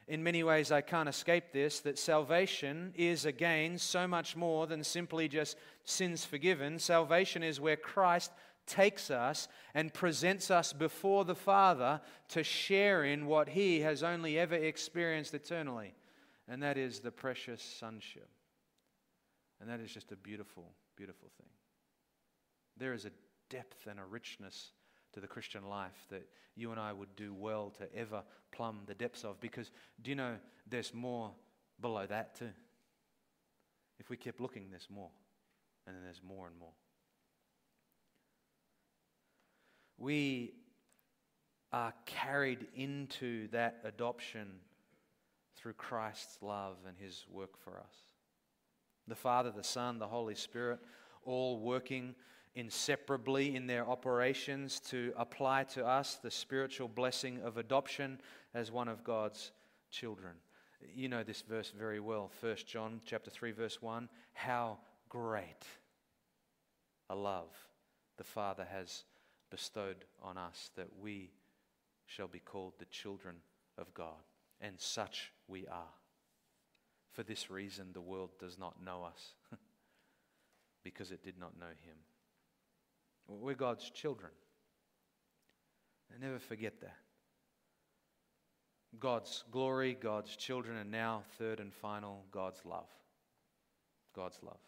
[0.07, 4.85] in many ways, I can't escape this that salvation is, again, so much more than
[4.85, 6.79] simply just sins forgiven.
[6.79, 8.33] Salvation is where Christ
[8.67, 14.39] takes us and presents us before the Father to share in what He has only
[14.39, 15.95] ever experienced eternally,
[16.49, 18.29] and that is the precious sonship.
[19.61, 21.54] And that is just a beautiful, beautiful thing.
[22.77, 23.11] There is a
[23.51, 24.73] depth and a richness
[25.13, 28.95] to the Christian life that you and I would do well to ever plumb the
[28.95, 29.71] depths of because
[30.03, 30.37] do you know
[30.69, 31.33] there's more
[31.81, 32.51] below that too?
[33.99, 35.11] If we keep looking, there's more.
[35.87, 36.73] And then there's more and more.
[39.99, 40.55] We
[41.73, 44.49] are carried into that adoption
[45.57, 47.95] through Christ's love and his work for us.
[49.07, 50.81] The Father, the Son, the Holy Spirit,
[51.25, 52.15] all working
[52.57, 58.21] inseparably in their operations to apply to us the spiritual blessing of adoption
[58.55, 59.51] as one of God's
[59.91, 60.35] children.
[60.95, 62.31] You know this verse very well.
[62.41, 65.67] 1 John chapter 3 verse 1, how great
[67.11, 67.51] a love
[68.17, 69.05] the Father has
[69.51, 71.31] bestowed on us that we
[72.07, 73.37] shall be called the children
[73.79, 74.23] of God,
[74.61, 75.95] and such we are.
[77.13, 79.35] For this reason the world does not know us
[80.85, 81.97] because it did not know him.
[83.29, 84.31] We're God's children.
[86.13, 86.97] And never forget that.
[89.01, 92.89] God's glory, God's children, and now, third and final, God's love.
[94.15, 94.61] God's love.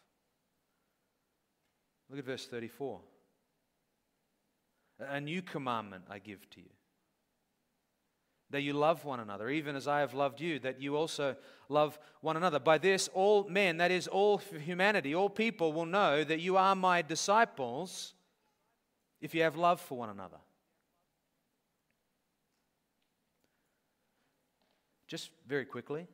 [2.10, 3.00] Look at verse 34.
[4.98, 6.70] A new commandment I give to you
[8.50, 11.36] that you love one another, even as I have loved you, that you also
[11.68, 12.60] love one another.
[12.60, 16.76] By this, all men, that is, all humanity, all people will know that you are
[16.76, 18.14] my disciples
[19.20, 20.38] if you have love for one another.
[25.08, 26.06] Just very quickly,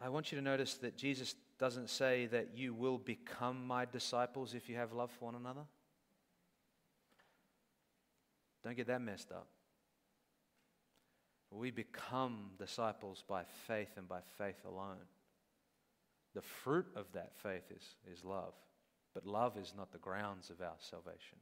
[0.00, 4.54] I want you to notice that Jesus doesn't say that you will become my disciples
[4.54, 5.62] if you have love for one another.
[8.62, 9.46] Don't get that messed up.
[11.50, 14.96] We become disciples by faith and by faith alone.
[16.34, 17.82] The fruit of that faith is,
[18.12, 18.52] is love.
[19.16, 21.38] But love is not the grounds of our salvation.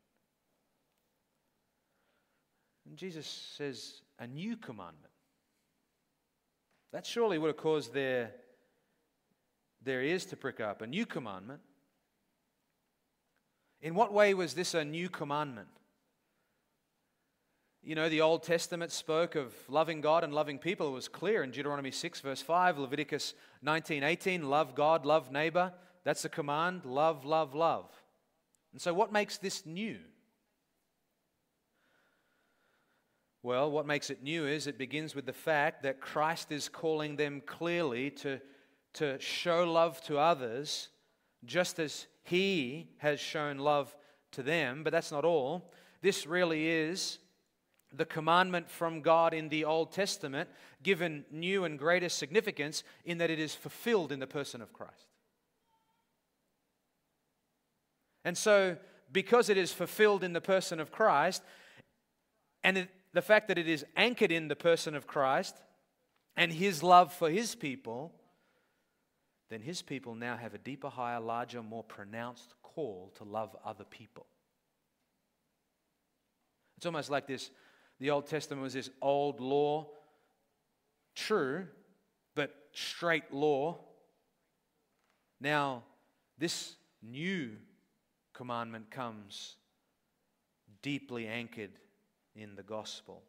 [2.86, 5.12] And Jesus says, a new commandment.
[6.92, 8.30] That surely would have caused their,
[9.82, 10.82] their ears to prick up.
[10.82, 11.62] A new commandment.
[13.82, 15.66] In what way was this a new commandment?
[17.82, 20.86] You know, the Old Testament spoke of loving God and loving people.
[20.86, 25.72] It was clear in Deuteronomy 6, verse 5, Leviticus 19, 18, love God, love neighbor.
[26.04, 27.90] That's the command love, love, love.
[28.72, 29.98] And so, what makes this new?
[33.42, 37.16] Well, what makes it new is it begins with the fact that Christ is calling
[37.16, 38.40] them clearly to,
[38.94, 40.88] to show love to others
[41.44, 43.94] just as He has shown love
[44.32, 44.82] to them.
[44.82, 45.70] But that's not all.
[46.00, 47.18] This really is
[47.92, 50.48] the commandment from God in the Old Testament
[50.82, 55.13] given new and greater significance in that it is fulfilled in the person of Christ.
[58.24, 58.76] And so,
[59.12, 61.42] because it is fulfilled in the person of Christ,
[62.62, 65.54] and it, the fact that it is anchored in the person of Christ
[66.36, 68.12] and his love for his people,
[69.50, 73.84] then his people now have a deeper, higher, larger, more pronounced call to love other
[73.84, 74.26] people.
[76.76, 77.50] It's almost like this
[78.00, 79.88] the Old Testament was this old law,
[81.14, 81.66] true,
[82.34, 83.78] but straight law.
[85.40, 85.84] Now,
[86.36, 87.52] this new
[88.34, 89.56] commandment comes
[90.82, 91.70] deeply anchored
[92.36, 93.22] in the gospel.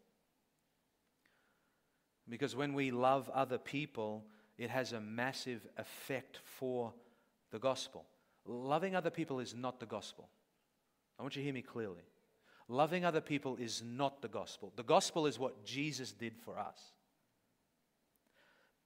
[2.27, 4.25] Because when we love other people,
[4.57, 6.93] it has a massive effect for
[7.51, 8.05] the gospel.
[8.45, 10.27] Loving other people is not the gospel.
[11.17, 12.03] I want you to hear me clearly.
[12.67, 14.73] Loving other people is not the gospel.
[14.75, 16.79] The gospel is what Jesus did for us.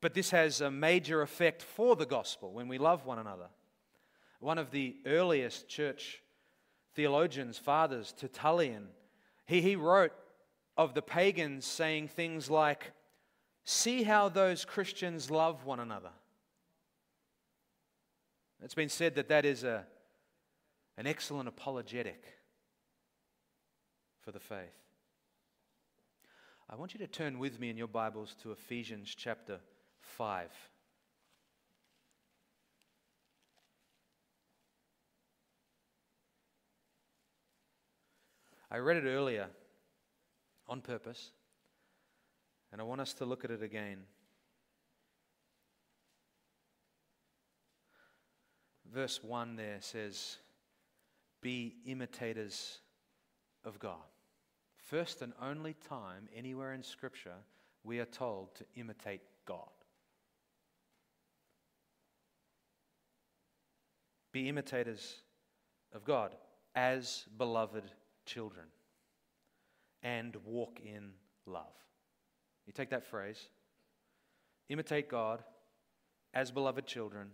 [0.01, 3.47] But this has a major effect for the gospel when we love one another.
[4.39, 6.21] One of the earliest church
[6.93, 8.87] theologians, fathers, Tertullian,
[9.45, 10.11] he, he wrote
[10.77, 12.91] of the pagans saying things like,
[13.65, 16.11] See how those Christians love one another.
[18.63, 19.85] It's been said that that is a,
[20.97, 22.23] an excellent apologetic
[24.21, 24.73] for the faith.
[26.69, 29.59] I want you to turn with me in your Bibles to Ephesians chapter
[30.01, 30.49] 5.
[38.71, 39.47] I read it earlier
[40.67, 41.31] on purpose,
[42.71, 44.03] and I want us to look at it again.
[48.93, 50.37] Verse 1 there says,
[51.41, 52.79] Be imitators
[53.63, 53.97] of God.
[54.77, 57.35] First and only time anywhere in Scripture
[57.83, 59.69] we are told to imitate God.
[64.31, 65.15] Be imitators
[65.93, 66.35] of God
[66.75, 67.83] as beloved
[68.29, 68.65] children
[70.03, 71.11] and walk in
[71.45, 71.73] love.
[72.65, 73.49] You take that phrase,
[74.69, 75.43] imitate God
[76.33, 77.29] as beloved children,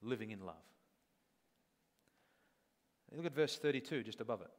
[0.00, 0.56] living in love.
[3.14, 4.50] Look at verse 32, just above it.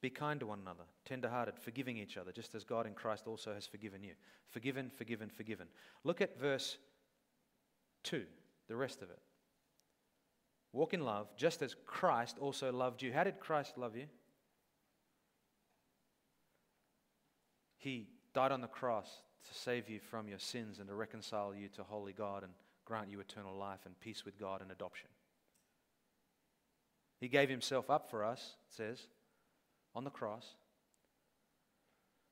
[0.00, 3.26] Be kind to one another, tender hearted, forgiving each other, just as God in Christ
[3.26, 4.14] also has forgiven you.
[4.48, 5.68] Forgiven, forgiven, forgiven.
[6.02, 6.78] Look at verse
[8.04, 8.24] 2,
[8.68, 9.20] the rest of it.
[10.78, 13.12] Walk in love, just as Christ also loved you.
[13.12, 14.04] How did Christ love you?
[17.78, 19.08] He died on the cross
[19.48, 22.52] to save you from your sins and to reconcile you to holy God and
[22.84, 25.08] grant you eternal life and peace with God and adoption.
[27.18, 29.00] He gave himself up for us, it says,
[29.96, 30.54] on the cross.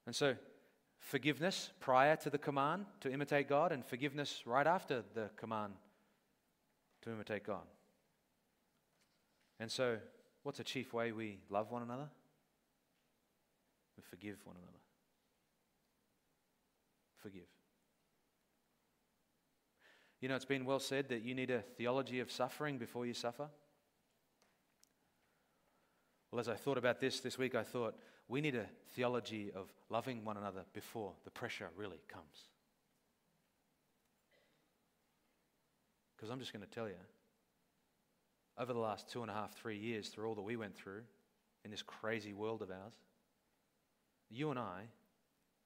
[0.07, 0.37] And so,
[1.01, 5.73] forgiveness prior to the command to imitate God, and forgiveness right after the command
[7.03, 7.65] to imitate God.
[9.59, 9.99] And so,
[10.43, 12.09] what's a chief way we love one another?
[13.97, 14.79] We forgive one another.
[17.23, 17.49] Forgive.
[20.21, 23.15] You know, it's been well said that you need a theology of suffering before you
[23.15, 23.49] suffer.
[26.31, 27.95] Well, as I thought about this this week, I thought
[28.29, 32.49] we need a theology of loving one another before the pressure really comes.
[36.17, 36.95] Because I'm just going to tell you,
[38.59, 41.03] over the last two and a half, three years, through all that we went through
[41.65, 42.95] in this crazy world of ours,
[44.31, 44.83] you and I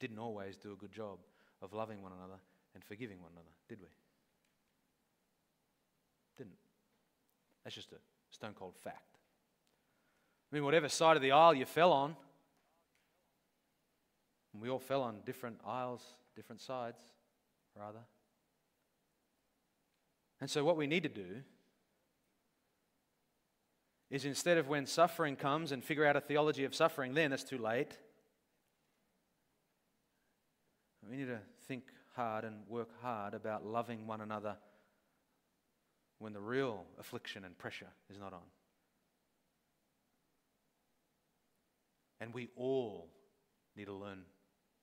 [0.01, 1.19] didn't always do a good job
[1.63, 2.41] of loving one another
[2.75, 3.89] and forgiving one another, did we?
[6.37, 6.57] Didn't.
[7.65, 7.97] That's just a
[8.31, 9.19] stone cold fact.
[10.51, 12.17] I mean, whatever side of the aisle you fell on,
[14.59, 16.03] we all fell on different aisles,
[16.35, 16.99] different sides,
[17.79, 18.01] rather.
[20.41, 21.43] And so, what we need to do
[24.11, 27.45] is instead of when suffering comes and figure out a theology of suffering, then it's
[27.45, 27.97] too late.
[31.09, 31.39] We need to
[31.69, 31.85] think
[32.17, 34.57] hard and work hard about loving one another
[36.19, 38.41] when the real affliction and pressure is not on.
[42.21, 43.09] And we all
[43.77, 44.23] need to learn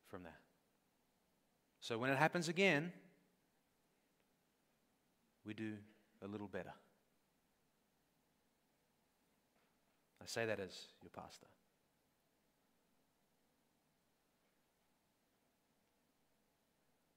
[0.07, 0.39] from that.
[1.81, 2.91] So when it happens again,
[5.45, 5.73] we do
[6.23, 6.73] a little better.
[10.27, 11.47] I say that as your pastor.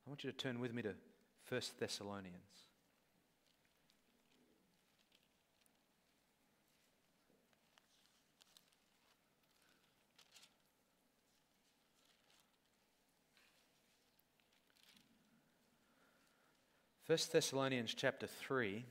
[0.07, 0.95] I want you to turn with me to
[1.49, 2.37] 1 Thessalonians.
[17.11, 18.85] 1 Thessalonians chapter 3.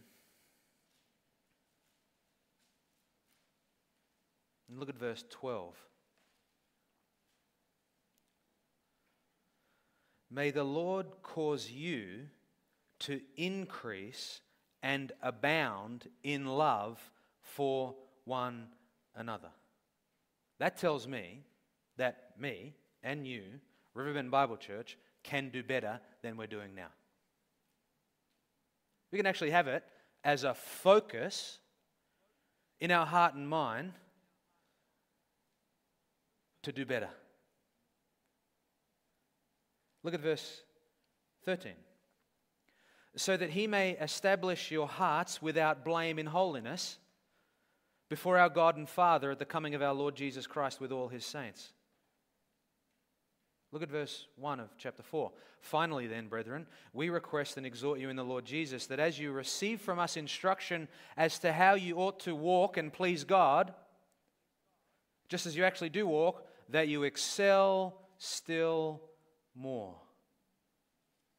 [4.70, 5.76] And look at verse 12.
[10.32, 12.28] May the Lord cause you
[13.00, 14.42] to increase
[14.84, 17.00] and abound in love
[17.42, 17.96] for
[18.26, 18.68] one
[19.16, 19.50] another.
[20.60, 21.44] That tells me
[21.98, 23.44] that me and you,
[23.96, 26.90] Riverbend Bible Church, can do better than we're doing now.
[29.12, 29.84] We can actually have it
[30.24, 31.58] as a focus
[32.80, 33.94] in our heart and mind
[36.70, 37.10] to do better.
[40.04, 40.62] Look at verse
[41.46, 41.74] 13.
[43.16, 47.00] So that he may establish your hearts without blame in holiness
[48.08, 51.08] before our God and Father at the coming of our Lord Jesus Christ with all
[51.08, 51.74] his saints.
[53.72, 55.32] Look at verse 1 of chapter 4.
[55.62, 59.32] Finally, then, brethren, we request and exhort you in the Lord Jesus that as you
[59.32, 63.74] receive from us instruction as to how you ought to walk and please God,
[65.30, 69.02] just as you actually do walk, that you excel still
[69.56, 69.96] more.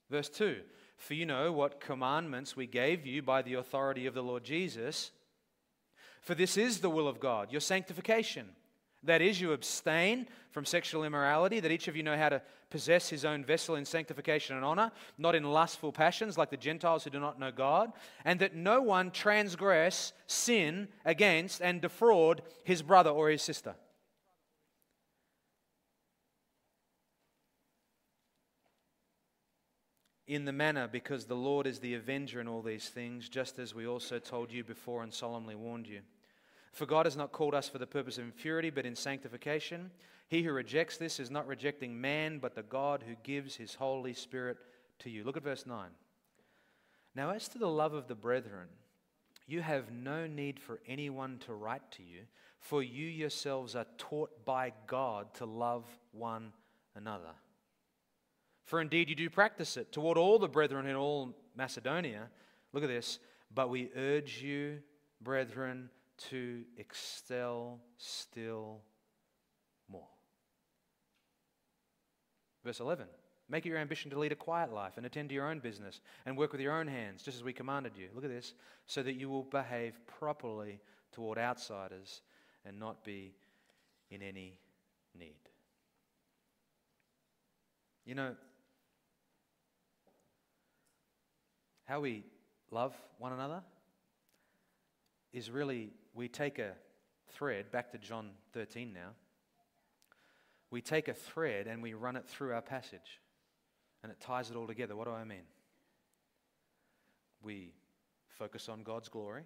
[0.09, 0.57] Verse 2
[0.97, 5.11] For you know what commandments we gave you by the authority of the Lord Jesus.
[6.23, 8.49] For this is the will of God, your sanctification
[9.03, 13.09] that is, you abstain from sexual immorality, that each of you know how to possess
[13.09, 17.11] his own vessel in sanctification and honor, not in lustful passions like the Gentiles who
[17.11, 17.93] do not know God,
[18.25, 23.75] and that no one transgress, sin against, and defraud his brother or his sister.
[30.31, 33.75] in the manner because the Lord is the avenger in all these things, just as
[33.75, 36.03] we also told you before and solemnly warned you.
[36.73, 39.91] For God has not called us for the purpose of impurity, but in sanctification.
[40.29, 44.15] He who rejects this is not rejecting man, but the God who gives his Holy
[44.15, 44.57] Spirit
[45.01, 45.25] to you.
[45.25, 45.89] Look at verse 9.
[47.15, 48.69] Now, as to the love of the brethren,
[49.49, 52.21] you have no need for anyone to write to you,
[52.61, 56.53] for you yourselves are taught by God to love one
[56.95, 57.35] another.
[58.65, 62.29] For indeed you do practice it toward all the brethren in all Macedonia.
[62.73, 63.19] Look at this.
[63.53, 64.79] But we urge you,
[65.21, 65.91] brethren,
[66.29, 68.83] to excel still
[69.89, 70.09] more.
[72.65, 73.07] Verse 11
[73.49, 76.01] Make it your ambition to lead a quiet life and attend to your own business
[76.25, 78.09] and work with your own hands, just as we commanded you.
[78.15, 78.55] Look at this.
[78.87, 82.23] So that you will behave properly toward outsiders
[82.65, 83.35] and not be
[84.11, 84.59] in any
[85.19, 85.35] need.
[88.05, 88.37] You know,
[91.87, 92.25] how we
[92.71, 93.63] love one another
[95.33, 96.73] is really we take a
[97.29, 99.11] thread, back to John 13 now.
[100.71, 103.21] We take a thread and we run it through our passage
[104.03, 104.97] and it ties it all together.
[104.97, 105.43] What do I mean?
[107.43, 107.73] We
[108.29, 109.43] focus on God's glory.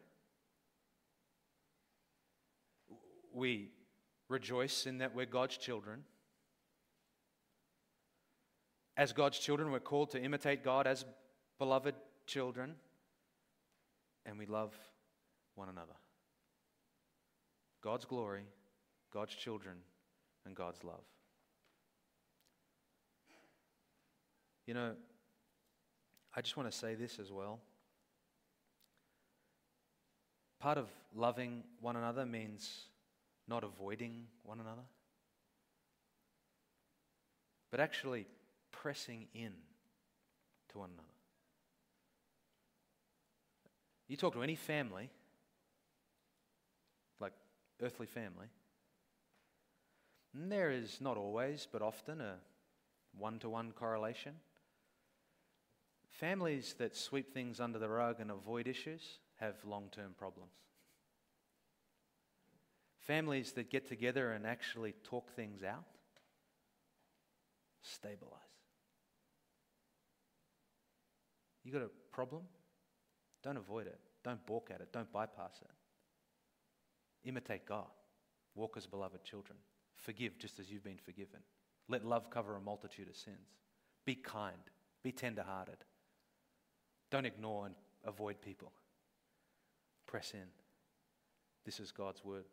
[3.33, 3.71] We
[4.29, 6.05] rejoice in that we're God's children.
[8.97, 11.05] As God's children, we're called to imitate God as
[11.59, 11.95] beloved
[12.27, 12.75] children,
[14.25, 14.73] and we love
[15.57, 15.95] one another.
[17.85, 18.45] God's glory,
[19.13, 19.77] God's children,
[20.47, 21.05] and God's love.
[24.67, 24.93] You know,
[26.35, 27.61] I just want to say this as well.
[30.61, 32.87] Part of loving one another means
[33.47, 34.87] not avoiding one another,
[37.71, 38.27] but actually
[38.73, 39.53] pressing in
[40.73, 41.09] to one another.
[44.09, 45.11] You talk to any family,
[47.85, 48.47] earthly family,
[50.33, 52.37] and there is not always, but often a
[53.17, 54.35] one to one correlation
[56.15, 60.53] Families that sweep things under the rug and avoid issues have long term problems.
[63.01, 65.85] Families that get together and actually talk things out
[67.83, 68.31] stabilize.
[71.65, 72.43] You got a problem?
[73.43, 73.99] Don't avoid it.
[74.23, 74.93] Don't balk at it.
[74.93, 75.71] Don't bypass it.
[77.25, 77.87] Imitate God.
[78.55, 79.59] Walk as beloved children.
[79.97, 81.41] Forgive just as you've been forgiven.
[81.89, 83.59] Let love cover a multitude of sins.
[84.05, 84.57] Be kind.
[85.03, 85.79] Be tenderhearted.
[87.11, 88.73] Don't ignore and avoid people.
[90.07, 90.49] Press in.
[91.65, 92.45] This is God's word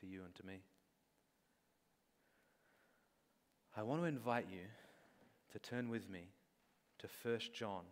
[0.00, 0.62] to you and to me.
[3.76, 4.66] I want to invite you
[5.52, 6.28] to turn with me
[6.98, 7.82] to 1 John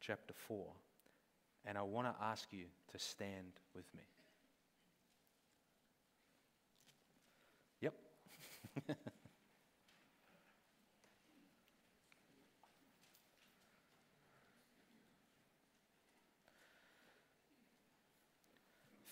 [0.00, 0.66] chapter 4,
[1.66, 4.02] and I want to ask you to stand with me.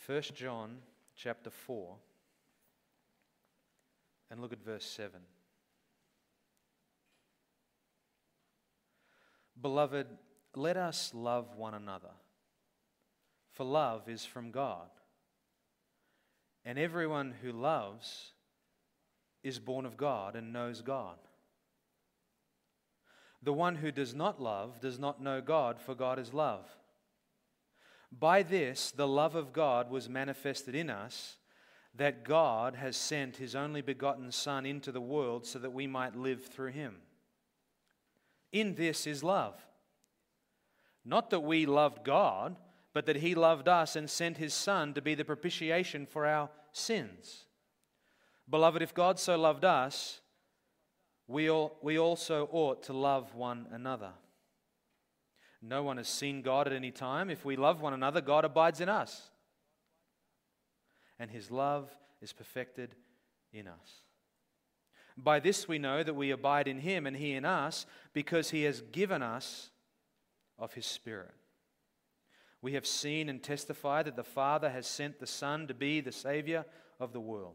[0.06, 0.78] 1 John
[1.14, 1.96] chapter 4
[4.30, 5.20] and look at verse 7.
[9.60, 10.08] Beloved,
[10.56, 12.10] let us love one another,
[13.52, 14.88] for love is from God.
[16.64, 18.31] And everyone who loves
[19.42, 21.16] is born of God and knows God.
[23.42, 26.64] The one who does not love does not know God, for God is love.
[28.16, 31.36] By this, the love of God was manifested in us,
[31.94, 36.14] that God has sent his only begotten Son into the world so that we might
[36.14, 36.96] live through him.
[38.52, 39.54] In this is love.
[41.04, 42.56] Not that we loved God,
[42.92, 46.48] but that he loved us and sent his Son to be the propitiation for our
[46.72, 47.46] sins.
[48.52, 50.20] Beloved, if God so loved us,
[51.26, 54.10] we, all, we also ought to love one another.
[55.62, 57.30] No one has seen God at any time.
[57.30, 59.30] If we love one another, God abides in us.
[61.18, 61.88] And his love
[62.20, 62.94] is perfected
[63.54, 64.02] in us.
[65.16, 68.64] By this we know that we abide in him and he in us, because he
[68.64, 69.70] has given us
[70.58, 71.32] of his Spirit.
[72.60, 76.12] We have seen and testified that the Father has sent the Son to be the
[76.12, 76.66] Savior
[77.00, 77.54] of the world.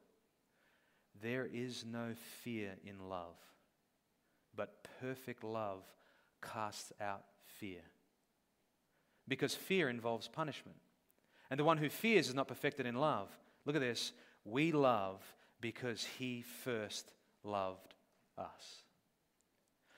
[1.21, 2.13] There is no
[2.43, 3.35] fear in love,
[4.55, 5.83] but perfect love
[6.41, 7.23] casts out
[7.59, 7.81] fear.
[9.27, 10.77] because fear involves punishment.
[11.49, 13.29] And the one who fears is not perfected in love.
[13.65, 14.13] Look at this.
[14.43, 15.21] We love
[15.61, 17.11] because he first
[17.43, 17.93] loved
[18.37, 18.83] us.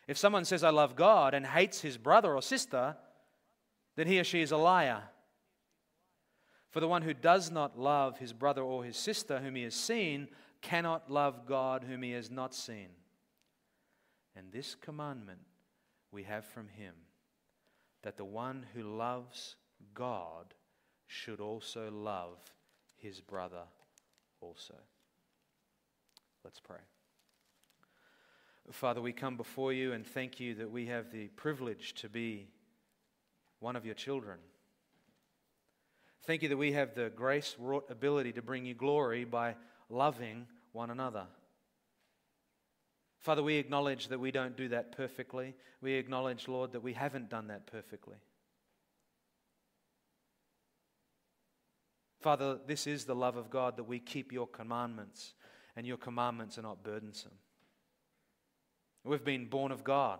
[0.07, 2.95] If someone says, I love God, and hates his brother or sister,
[3.95, 5.01] then he or she is a liar.
[6.69, 9.75] For the one who does not love his brother or his sister whom he has
[9.75, 10.27] seen
[10.63, 12.87] cannot love God whom he has not seen.
[14.35, 15.41] And this commandment
[16.11, 16.95] we have from him
[18.01, 19.55] that the one who loves
[19.93, 20.55] God
[21.05, 22.37] should also love
[22.95, 23.63] his brother
[24.41, 24.75] also.
[26.43, 26.79] Let's pray.
[28.71, 32.47] Father, we come before you and thank you that we have the privilege to be
[33.59, 34.39] one of your children.
[36.25, 39.55] Thank you that we have the grace wrought ability to bring you glory by
[39.89, 41.25] loving one another.
[43.19, 45.55] Father, we acknowledge that we don't do that perfectly.
[45.81, 48.17] We acknowledge, Lord, that we haven't done that perfectly.
[52.19, 55.33] Father, this is the love of God that we keep your commandments,
[55.75, 57.31] and your commandments are not burdensome.
[59.05, 60.19] We've been born of God.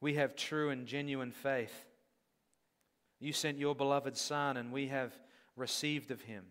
[0.00, 1.86] We have true and genuine faith.
[3.18, 5.12] You sent your beloved Son, and we have
[5.56, 6.44] received of him.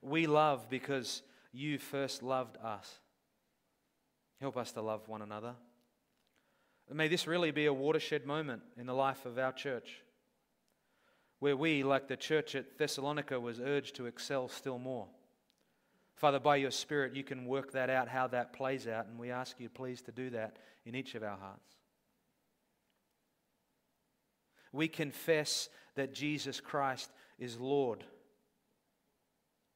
[0.00, 1.22] We love because
[1.52, 2.98] you first loved us.
[4.40, 5.54] Help us to love one another.
[6.90, 10.02] may this really be a watershed moment in the life of our church
[11.42, 15.08] where we, like the church at Thessalonica, was urged to excel still more.
[16.14, 19.32] Father, by your Spirit, you can work that out, how that plays out, and we
[19.32, 21.68] ask you, please, to do that in each of our hearts.
[24.70, 28.04] We confess that Jesus Christ is Lord.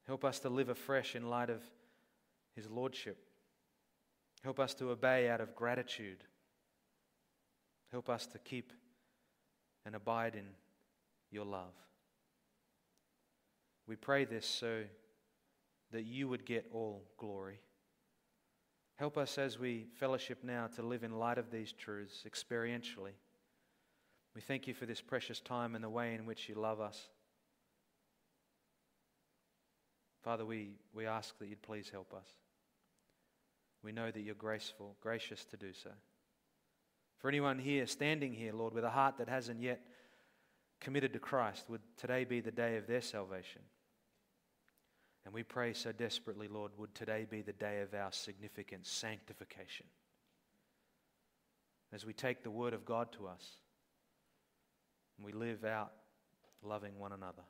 [0.07, 1.63] Help us to live afresh in light of
[2.55, 3.19] his Lordship.
[4.43, 6.23] Help us to obey out of gratitude.
[7.91, 8.73] Help us to keep
[9.85, 10.47] and abide in
[11.31, 11.75] your love.
[13.87, 14.83] We pray this so
[15.93, 17.61] that you would get all glory.
[18.97, 23.13] Help us as we fellowship now to live in light of these truths experientially.
[24.35, 27.09] We thank you for this precious time and the way in which you love us.
[30.27, 32.27] Father, we, we ask that you'd please help us.
[33.85, 35.91] We know that you're graceful, gracious to do so.
[37.21, 39.81] For anyone here, standing here, Lord, with a heart that hasn't yet
[40.81, 43.63] committed to Christ, would today be the day of their salvation?
[45.25, 49.87] And we pray so desperately, Lord, would today be the day of our significant sanctification.
[51.93, 53.47] As we take the Word of God to us
[55.19, 55.93] and we live out
[56.65, 57.45] loving one another.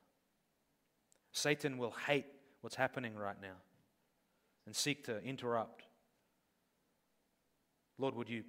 [1.32, 2.26] Satan will hate
[2.66, 3.56] what's happening right now
[4.66, 5.84] and seek to interrupt.
[7.96, 8.42] Lord, would you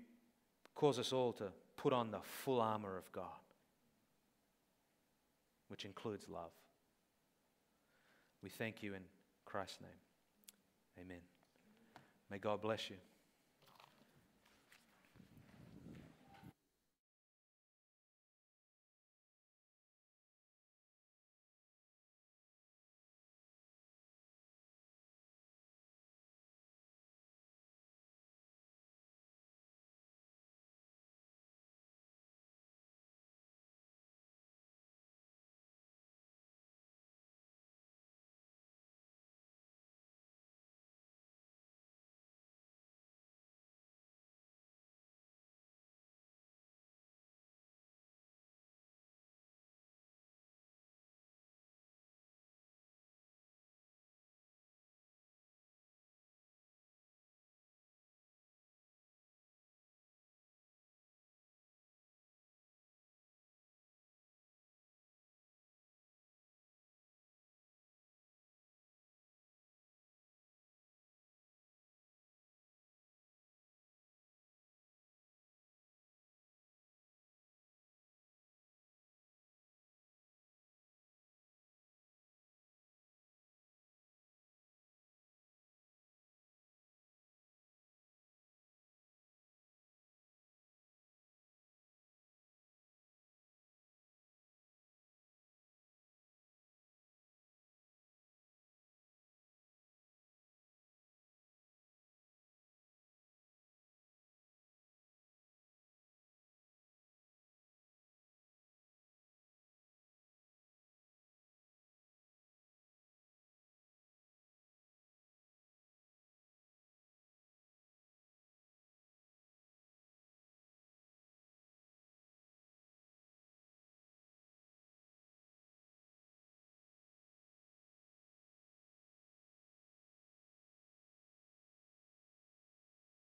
[0.74, 1.46] cause us all to
[1.76, 3.38] put on the full armor of God?
[5.68, 6.52] which includes love.
[8.42, 9.02] We thank you in
[9.46, 11.06] Christ's name.
[11.06, 11.22] Amen.
[12.32, 12.98] May God bless you.